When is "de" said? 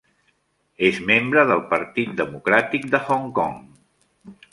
2.95-3.03